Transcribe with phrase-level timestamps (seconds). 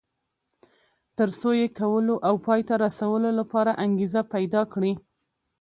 [1.17, 4.93] تر څو یې کولو او پای ته رسولو لپاره انګېزه پيدا کړي.